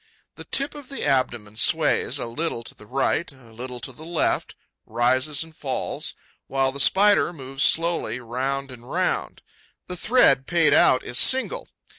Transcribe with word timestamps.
The 0.33 0.45
tip 0.45 0.73
of 0.73 0.89
the 0.89 1.05
abdomen 1.05 1.57
sways, 1.57 2.17
a 2.17 2.25
little 2.25 2.63
to 2.63 2.73
the 2.73 2.87
right, 2.87 3.31
a 3.31 3.53
little 3.53 3.79
to 3.81 3.91
the 3.91 4.03
left, 4.03 4.55
rises 4.83 5.43
and 5.43 5.55
falls, 5.55 6.15
while 6.47 6.71
the 6.71 6.79
Spider 6.79 7.31
moves 7.31 7.61
slowly 7.63 8.19
round 8.19 8.71
and 8.71 8.89
round. 8.91 9.43
The 9.85 9.95
thread 9.95 10.47
paid 10.47 10.73
out 10.73 11.03
is 11.03 11.19
single. 11.19 11.69